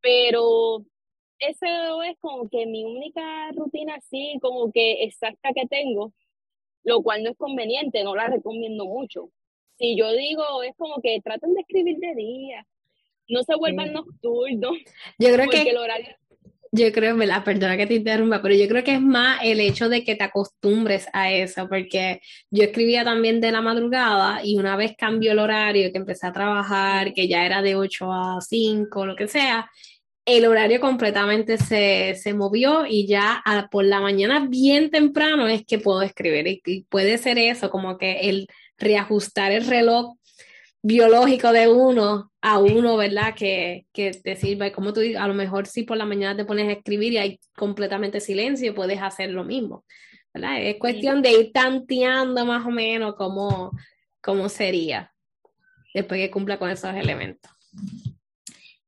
[0.00, 0.84] Pero
[1.38, 6.12] eso es como que mi única rutina así, como que exacta que tengo,
[6.82, 9.30] lo cual no es conveniente, no la recomiendo mucho.
[9.78, 12.66] Si yo digo, es como que traten de escribir de día,
[13.28, 14.76] no se vuelvan nocturnos.
[15.18, 15.74] Yo creo que...
[16.74, 19.90] Yo creo, la perdona que te interrumpa, pero yo creo que es más el hecho
[19.90, 24.74] de que te acostumbres a eso, porque yo escribía también de la madrugada y una
[24.76, 29.04] vez cambió el horario, que empecé a trabajar, que ya era de 8 a 5,
[29.04, 29.70] lo que sea,
[30.24, 36.02] el horario completamente se, movió y ya por la mañana bien temprano es que puedo
[36.02, 36.62] escribir.
[36.64, 40.16] Y, puede ser eso, como que el reajustar el reloj
[40.82, 43.34] biológico de uno a uno, ¿verdad?
[43.34, 44.66] Que, que te sirva.
[44.66, 47.12] Y como tú dices, a lo mejor si por la mañana te pones a escribir
[47.12, 49.84] y hay completamente silencio, puedes hacer lo mismo,
[50.34, 50.60] ¿verdad?
[50.60, 53.70] Es cuestión de ir tanteando más o menos cómo,
[54.20, 55.12] cómo sería
[55.94, 57.50] después que cumpla con esos elementos.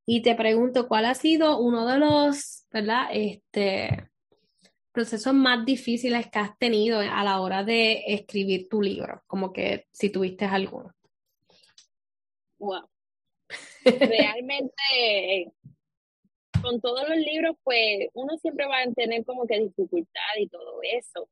[0.06, 3.06] Y te pregunto, ¿cuál ha sido uno de los, ¿verdad?
[3.12, 4.10] Este,
[4.92, 9.22] procesos más difíciles que has tenido a la hora de escribir tu libro?
[9.26, 10.92] Como que si tuviste alguno.
[12.64, 12.88] Wow.
[13.84, 15.52] Realmente,
[16.62, 20.80] con todos los libros, pues uno siempre va a tener como que dificultad y todo
[20.82, 21.28] eso.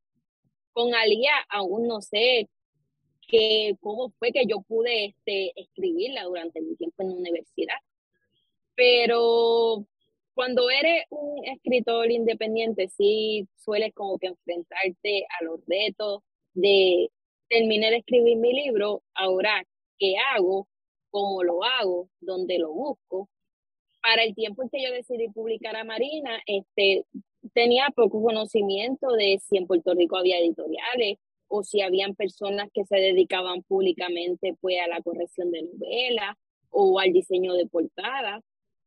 [0.73, 2.49] Con Alía aún no sé
[3.29, 7.77] que, cómo fue que yo pude este, escribirla durante mi tiempo en la universidad
[8.75, 9.87] pero
[10.35, 16.23] cuando eres un escritor independiente, sí sueles como que enfrentarte a los retos
[16.55, 17.11] de
[17.49, 19.65] terminar de escribir mi libro, ahora
[19.99, 20.69] qué hago,
[21.13, 23.29] cómo lo hago, dónde lo busco.
[24.03, 27.05] Para el tiempo en que yo decidí publicar a Marina, este,
[27.55, 32.85] tenía poco conocimiento de si en Puerto Rico había editoriales o si habían personas que
[32.85, 36.35] se dedicaban públicamente pues, a la corrección de novelas
[36.71, 38.43] o al diseño de portadas.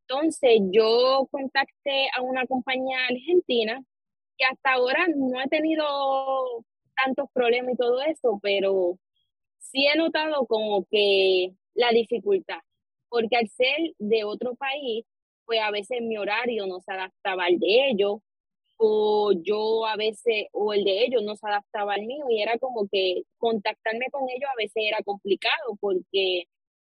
[0.08, 3.82] Entonces yo contacté a una compañía argentina
[4.38, 5.86] que hasta ahora no he tenido
[6.96, 8.98] tantos problemas y todo eso, pero
[9.60, 12.60] sí he notado como que la dificultad,
[13.10, 15.06] porque al ser de otro país,
[15.46, 18.20] pues a veces mi horario no se adaptaba al de ellos,
[18.78, 22.58] o yo a veces, o el de ellos no se adaptaba al mío, y era
[22.60, 26.46] como que contactarme con ellos a veces era complicado, porque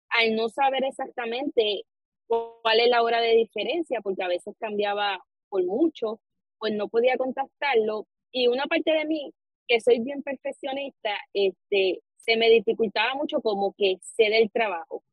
[0.10, 1.84] al no saber exactamente
[2.28, 5.20] cuál es la hora de diferencia, porque a veces cambiaba
[5.50, 6.20] por mucho,
[6.60, 8.08] pues no podía contactarlo.
[8.32, 9.34] Y una parte de mí,
[9.68, 15.04] que soy bien perfeccionista, este, se me dificultaba mucho como que sé del trabajo.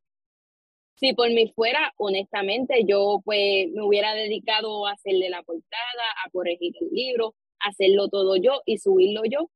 [0.95, 6.29] Si por mí fuera, honestamente, yo pues me hubiera dedicado a hacerle la portada, a
[6.31, 9.49] corregir el libro, a hacerlo todo yo y subirlo yo.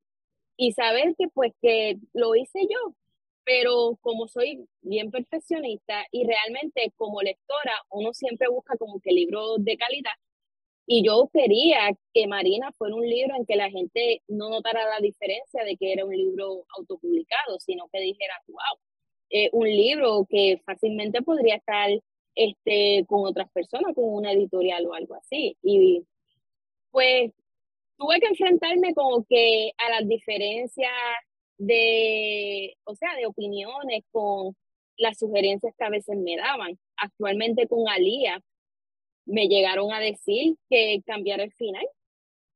[0.58, 2.96] Y saber que pues que lo hice yo,
[3.46, 9.64] pero como soy bien perfeccionista y realmente como lectora uno siempre busca como que libros
[9.64, 10.14] de calidad
[10.88, 15.00] y yo quería que Marina fuera un libro en que la gente no notara la
[15.02, 18.80] diferencia de que era un libro autopublicado, sino que dijera, wow,
[19.30, 21.90] eh, un libro que fácilmente podría estar
[22.36, 25.58] este, con otras personas, con una editorial o algo así.
[25.62, 26.04] Y
[26.92, 27.34] pues
[27.98, 30.92] tuve que enfrentarme como que a las diferencias
[31.58, 34.56] de, o sea, de opiniones con
[34.98, 36.80] las sugerencias que a veces me daban.
[36.96, 38.42] Actualmente con Alía
[39.28, 41.86] me llegaron a decir que cambiara el final.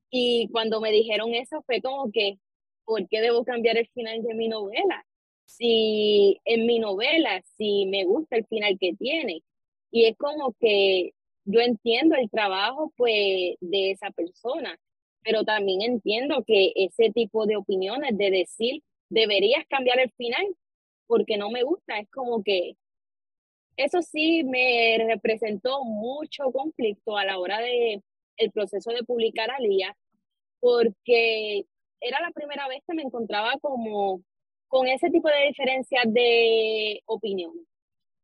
[0.10, 2.38] Y cuando me dijeron eso fue como que,
[2.86, 5.06] ¿por qué debo cambiar el final de mi novela?
[5.46, 9.44] Si en mi novela, si me gusta el final que tiene.
[9.92, 11.12] Y es como que
[11.46, 14.78] yo entiendo el trabajo pues de esa persona,
[15.24, 20.46] pero también entiendo que ese tipo de opiniones de decir deberías cambiar el final
[21.08, 22.00] porque no me gusta.
[22.00, 22.76] Es como que
[23.78, 28.02] eso sí me representó mucho conflicto a la hora de
[28.38, 29.96] el proceso de publicar Alía,
[30.60, 31.66] porque
[32.02, 34.24] era la primera vez que me encontraba como
[34.68, 37.54] con ese tipo de diferencias de opinión.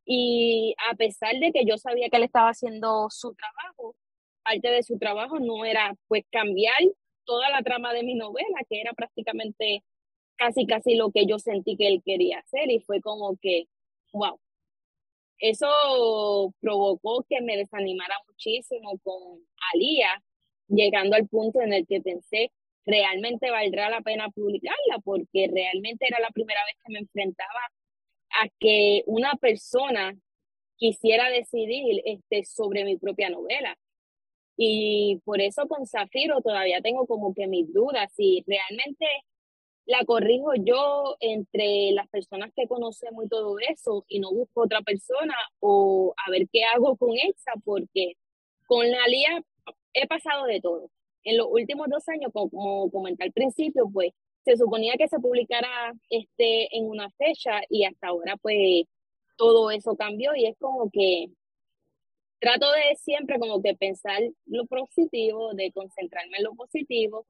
[0.06, 3.96] Y a pesar de que yo sabía que él estaba haciendo su trabajo,
[4.44, 6.80] parte de su trabajo no era pues cambiar
[7.26, 9.84] toda la trama de mi novela, que era prácticamente
[10.38, 13.66] casi, casi lo que yo sentí que él quería hacer y fue como que,
[14.14, 14.40] wow.
[15.40, 19.40] Eso provocó que me desanimara muchísimo con
[19.74, 20.10] Alía,
[20.68, 22.52] llegando al punto en el que pensé,
[22.86, 27.62] realmente valdrá la pena publicarla, porque realmente era la primera vez que me enfrentaba
[28.42, 30.14] a que una persona
[30.78, 33.78] quisiera decidir este, sobre mi propia novela.
[34.56, 39.06] Y por eso con Zafiro todavía tengo como que mis dudas si realmente
[39.88, 44.82] la corrijo yo entre las personas que conocemos y todo eso y no busco otra
[44.82, 48.14] persona o a ver qué hago con esa porque
[48.68, 49.42] con la Lía
[49.94, 50.92] he pasado de todo.
[51.24, 54.12] En los últimos dos años, como, comenté al principio, pues
[54.44, 58.84] se suponía que se publicara este en una fecha y hasta ahora pues
[59.38, 61.28] todo eso cambió y es como que
[62.40, 67.26] trato de siempre como que pensar lo positivo, de concentrarme en lo positivo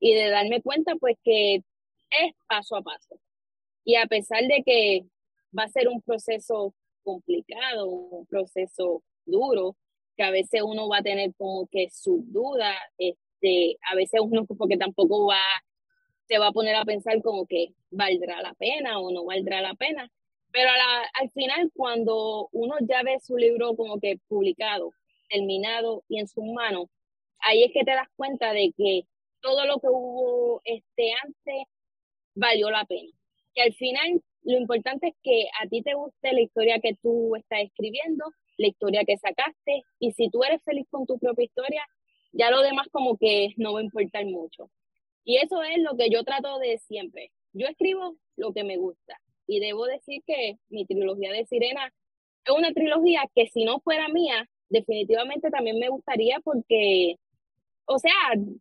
[0.00, 1.62] y de darme cuenta pues que
[2.20, 3.18] es paso a paso.
[3.84, 5.04] Y a pesar de que
[5.56, 9.76] va a ser un proceso complicado, un proceso duro,
[10.16, 14.44] que a veces uno va a tener como que sus dudas, este, a veces uno
[14.46, 15.40] porque tampoco va,
[16.28, 19.74] se va a poner a pensar como que valdrá la pena o no valdrá la
[19.74, 20.10] pena.
[20.52, 20.68] Pero
[21.20, 24.92] al final, cuando uno ya ve su libro como que publicado,
[25.30, 26.88] terminado y en sus manos,
[27.40, 29.02] ahí es que te das cuenta de que
[29.40, 31.64] todo lo que hubo este, antes
[32.34, 33.10] valió la pena.
[33.54, 37.36] Que al final lo importante es que a ti te guste la historia que tú
[37.36, 38.24] estás escribiendo,
[38.58, 41.84] la historia que sacaste, y si tú eres feliz con tu propia historia,
[42.32, 44.70] ya lo demás como que no va a importar mucho.
[45.24, 47.30] Y eso es lo que yo trato de siempre.
[47.52, 49.20] Yo escribo lo que me gusta.
[49.46, 51.92] Y debo decir que mi trilogía de Sirena
[52.44, 57.16] es una trilogía que si no fuera mía, definitivamente también me gustaría porque,
[57.84, 58.12] o sea,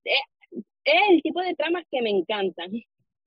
[0.04, 2.72] es, es el tipo de tramas que me encantan.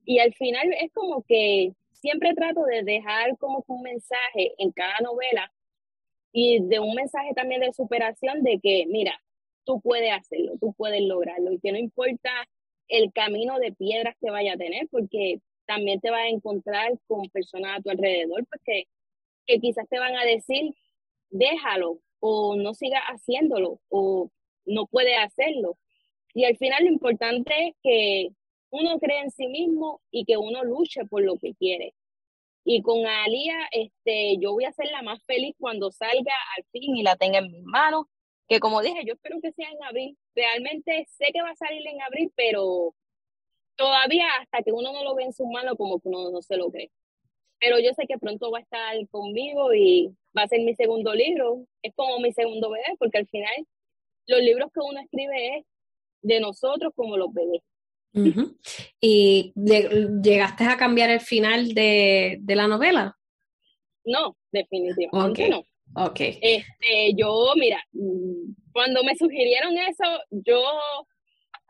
[0.04, 4.98] Y al final es como que siempre trato de dejar como un mensaje en cada
[5.02, 5.52] novela
[6.32, 9.18] y de un mensaje también de superación de que, mira,
[9.64, 12.30] tú puedes hacerlo, tú puedes lograrlo y que no importa
[12.88, 17.28] el camino de piedras que vaya a tener, porque también te vas a encontrar con
[17.30, 18.84] personas a tu alrededor, porque
[19.46, 20.74] que quizás te van a decir,
[21.30, 24.30] déjalo o no sigas haciéndolo o
[24.66, 25.76] no puedes hacerlo.
[26.34, 28.28] Y al final lo importante es que
[28.74, 31.94] uno cree en sí mismo y que uno luche por lo que quiere.
[32.64, 36.96] Y con Alía, este, yo voy a ser la más feliz cuando salga al fin
[36.96, 38.06] y la tenga en mis manos.
[38.48, 40.18] Que como dije, yo espero que sea en abril.
[40.34, 42.94] Realmente sé que va a salir en abril, pero
[43.76, 46.56] todavía hasta que uno no lo ve en sus manos, como que uno no se
[46.56, 46.90] lo cree.
[47.60, 51.14] Pero yo sé que pronto va a estar conmigo y va a ser mi segundo
[51.14, 51.64] libro.
[51.82, 53.54] Es como mi segundo bebé, porque al final
[54.26, 55.66] los libros que uno escribe es
[56.22, 57.62] de nosotros como los bebés.
[59.00, 63.16] ¿Y llegaste a cambiar el final de, la novela?
[64.04, 65.64] No, definitivamente no.
[65.96, 66.20] Ok.
[66.20, 67.82] Este, yo, mira,
[68.72, 70.62] cuando me sugirieron eso, yo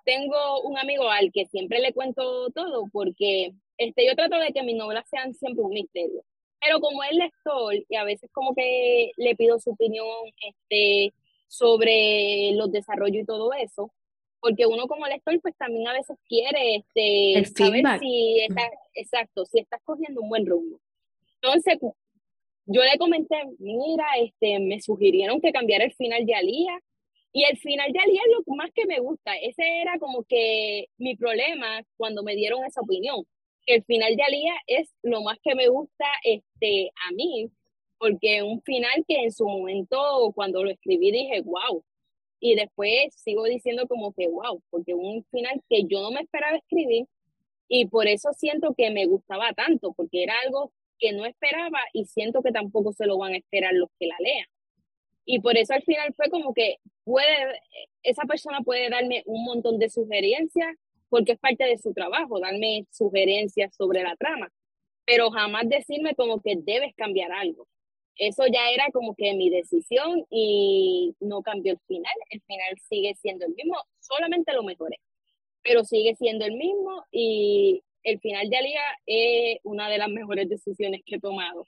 [0.05, 4.62] tengo un amigo al que siempre le cuento todo porque este, yo trato de que
[4.62, 6.24] mis novelas sean siempre un misterio.
[6.61, 10.07] Pero como es lector y a veces como que le pido su opinión
[10.47, 11.12] este,
[11.49, 13.92] sobre los desarrollos y todo eso,
[14.45, 19.61] porque uno como lector pues también a veces quiere este, saber si está, exacto, si
[19.61, 20.78] estás cogiendo un buen rumbo.
[21.40, 21.78] Entonces,
[22.66, 26.78] yo le comenté, mira, este, me sugirieron que cambiara el final de Alía,
[27.32, 29.34] y el final de Alía es lo más que me gusta.
[29.36, 33.24] Ese era como que mi problema cuando me dieron esa opinión.
[33.64, 37.49] Que el final de Alía es lo más que me gusta este, a mí,
[37.97, 41.82] porque un final que en su momento, cuando lo escribí, dije, wow,
[42.45, 46.59] y después sigo diciendo como que wow, porque un final que yo no me esperaba
[46.59, 47.07] escribir
[47.68, 52.05] y por eso siento que me gustaba tanto, porque era algo que no esperaba y
[52.05, 54.47] siento que tampoco se lo van a esperar los que la lean.
[55.24, 57.62] Y por eso al final fue como que puede,
[58.03, 60.76] esa persona puede darme un montón de sugerencias
[61.09, 64.53] porque es parte de su trabajo, darme sugerencias sobre la trama,
[65.07, 67.66] pero jamás decirme como que debes cambiar algo
[68.17, 72.15] eso ya era como que mi decisión y no cambió el final.
[72.31, 74.99] El final sigue siendo el mismo, solamente lo mejoré,
[75.62, 80.49] pero sigue siendo el mismo y el final de Alía es una de las mejores
[80.49, 81.67] decisiones que he tomado,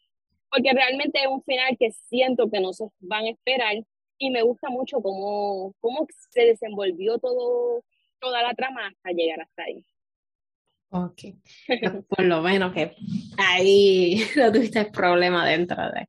[0.50, 3.76] porque realmente es un final que siento que no se van a esperar
[4.18, 7.82] y me gusta mucho cómo, cómo se desenvolvió todo,
[8.20, 9.84] toda la trama hasta llegar hasta ahí.
[11.04, 11.22] Ok,
[12.08, 12.96] por lo menos que
[13.36, 16.08] ahí no tuviste problema dentro de.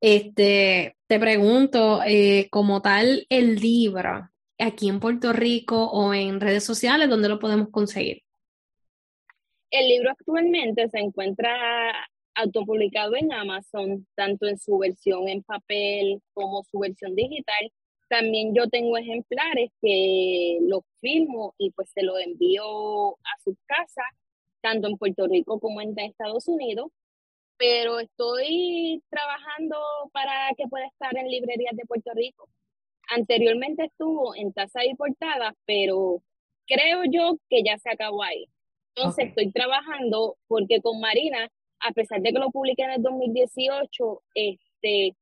[0.00, 6.64] Este, te pregunto, eh, como tal, el libro, aquí en Puerto Rico o en redes
[6.64, 8.22] sociales, ¿dónde lo podemos conseguir?
[9.70, 11.50] El libro actualmente se encuentra
[12.34, 17.70] autopublicado en Amazon, tanto en su versión en papel como su versión digital.
[18.08, 24.06] También yo tengo ejemplares que los filmo y pues se los envío a sus casas,
[24.62, 26.90] tanto en Puerto Rico como en Estados Unidos.
[27.58, 29.76] Pero estoy trabajando
[30.12, 32.48] para que pueda estar en librerías de Puerto Rico.
[33.08, 36.22] Anteriormente estuvo en Taza y Portada, pero
[36.66, 38.46] creo yo que ya se acabó ahí.
[38.94, 41.50] Entonces estoy trabajando porque con Marina,
[41.80, 45.16] a pesar de que lo publiqué en el 2018, este,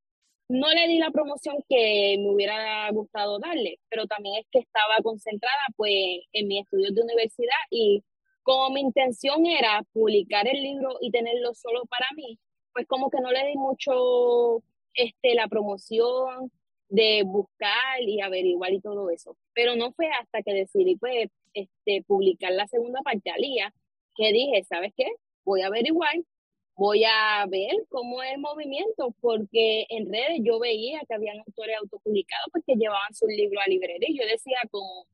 [0.48, 4.96] no le di la promoción que me hubiera gustado darle, pero también es que estaba
[5.02, 5.94] concentrada pues
[6.32, 8.02] en mis estudios de universidad y
[8.42, 12.38] como mi intención era publicar el libro y tenerlo solo para mí,
[12.72, 14.62] pues como que no le di mucho
[14.94, 16.50] este, la promoción
[16.88, 19.36] de buscar y averiguar y todo eso.
[19.54, 23.72] Pero no fue hasta que decidí pues este, publicar la segunda parte Alía
[24.16, 25.06] que dije, ¿sabes qué?
[25.44, 26.14] Voy a averiguar
[26.80, 31.76] voy a ver cómo es el movimiento, porque en redes yo veía que habían autores
[31.76, 35.06] autopublicados porque llevaban sus libros a librería y yo decía como,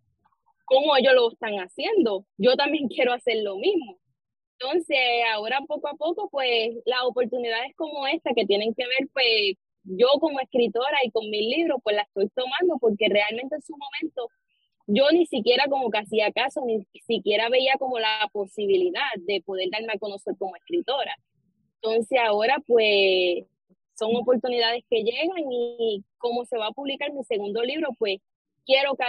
[0.66, 2.26] ¿cómo ellos lo están haciendo?
[2.36, 3.98] Yo también quiero hacer lo mismo.
[4.58, 4.98] Entonces,
[5.32, 10.08] ahora poco a poco, pues las oportunidades como esta que tienen que ver, pues yo
[10.20, 14.28] como escritora y con mis libros, pues las estoy tomando porque realmente en su momento
[14.86, 19.68] yo ni siquiera como que hacía caso, ni siquiera veía como la posibilidad de poder
[19.70, 21.14] darme a conocer como escritora.
[21.82, 23.44] Entonces ahora pues
[23.94, 28.20] son oportunidades que llegan y como se va a publicar mi segundo libro, pues
[28.64, 29.04] quiero que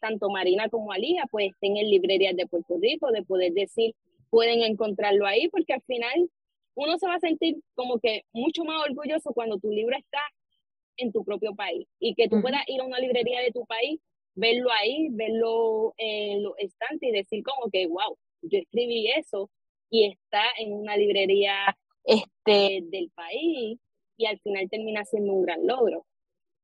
[0.00, 3.94] tanto Marina como Alía pues estén en librerías de Puerto Rico, de poder decir,
[4.30, 6.30] pueden encontrarlo ahí, porque al final
[6.74, 10.20] uno se va a sentir como que mucho más orgulloso cuando tu libro está
[10.96, 14.00] en tu propio país y que tú puedas ir a una librería de tu país,
[14.34, 19.50] verlo ahí, verlo en los estantes y decir como que, wow, yo escribí eso
[19.90, 23.78] y está en una librería este, del país
[24.16, 26.06] y al final termina siendo un gran logro.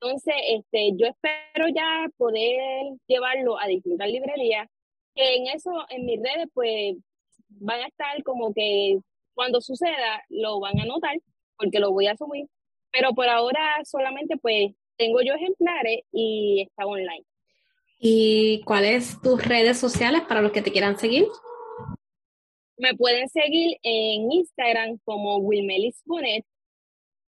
[0.01, 4.69] Entonces, este, yo espero ya poder llevarlo a distintas librerías,
[5.15, 6.97] que en eso, en mis redes, pues
[7.49, 8.99] van a estar como que
[9.35, 11.17] cuando suceda lo van a notar,
[11.57, 12.47] porque lo voy a subir,
[12.93, 17.25] pero por ahora solamente pues tengo yo ejemplares y está online.
[17.99, 21.27] ¿Y cuáles tus redes sociales para los que te quieran seguir?
[22.77, 26.45] Me pueden seguir en Instagram como Wilmelis Bonet.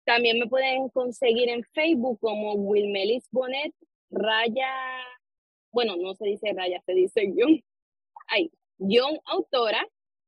[0.10, 3.76] También me pueden conseguir en Facebook como Wilmelis Bonet,
[4.10, 4.74] raya,
[5.72, 7.64] bueno, no se dice raya, se dice guion,
[8.26, 8.50] ay,
[8.80, 9.86] guion autora.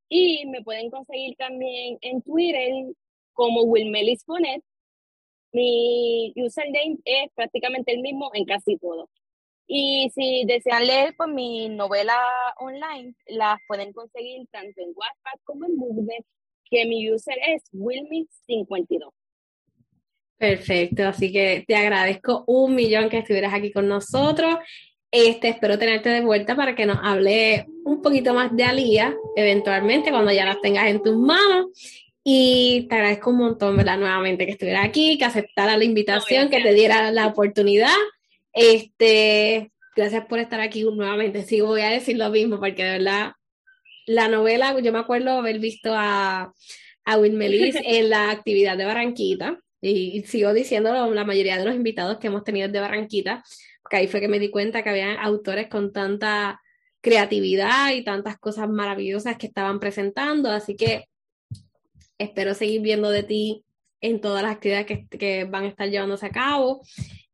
[0.08, 2.94] Y me pueden conseguir también en Twitter
[3.34, 4.64] como Wilmelis Bonet.
[5.52, 9.10] Mi username es prácticamente el mismo en casi todo.
[9.66, 12.20] Y si desean leer pues, mi novela
[12.60, 16.24] online, las pueden conseguir tanto en WhatsApp como en Google,
[16.66, 19.12] que mi user es Wilmy52.
[20.42, 24.56] Perfecto, así que te agradezco un millón que estuvieras aquí con nosotros.
[25.12, 30.10] Este, espero tenerte de vuelta para que nos hable un poquito más de Alía, eventualmente,
[30.10, 31.68] cuando ya las tengas en tus manos.
[32.24, 34.00] Y te agradezco un montón, ¿verdad?
[34.00, 37.94] Nuevamente que estuvieras aquí, que aceptara la invitación, que te diera la oportunidad.
[38.52, 41.44] Este, gracias por estar aquí nuevamente.
[41.44, 43.34] Sí, voy a decir lo mismo, porque de verdad,
[44.08, 46.52] la novela, yo me acuerdo haber visto a,
[47.06, 51.76] a Will Melis en la actividad de Barranquita, y sigo diciendo la mayoría de los
[51.76, 53.44] invitados que hemos tenido de Barranquita,
[53.82, 56.62] porque ahí fue que me di cuenta que había autores con tanta
[57.02, 61.06] creatividad y tantas cosas maravillosas que estaban presentando, así que
[62.18, 63.66] espero seguir viendo de ti
[64.00, 66.82] en todas las actividades que, que van a estar llevándose a cabo.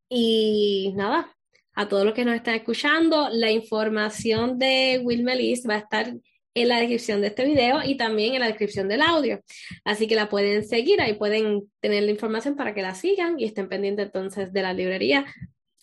[0.10, 1.36] Y nada,
[1.74, 6.14] a todos los que nos están escuchando, la información de Will Melis va a estar
[6.62, 9.42] en la descripción de este video y también en la descripción del audio.
[9.84, 13.46] Así que la pueden seguir, ahí pueden tener la información para que la sigan y
[13.46, 15.26] estén pendientes entonces de la librería.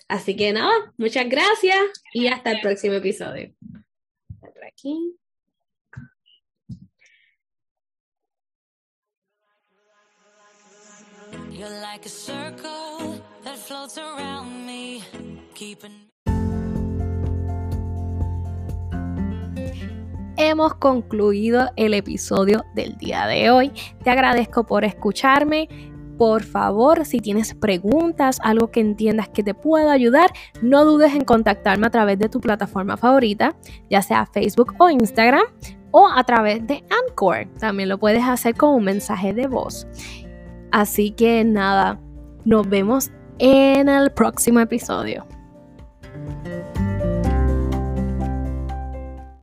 [0.09, 1.79] Así que nada, muchas gracias
[2.13, 3.55] y hasta el próximo episodio.
[4.67, 5.17] aquí.
[20.37, 23.73] Hemos concluido el episodio del día de hoy.
[24.03, 25.69] Te agradezco por escucharme.
[26.19, 31.25] Por favor, si tienes preguntas, algo que entiendas que te pueda ayudar, no dudes en
[31.25, 33.55] contactarme a través de tu plataforma favorita,
[33.89, 35.45] ya sea Facebook o Instagram,
[35.93, 37.47] o a través de Anchor.
[37.61, 39.87] También lo puedes hacer con un mensaje de voz.
[40.73, 42.01] Así que nada,
[42.45, 45.27] nos vemos en el próximo episodio.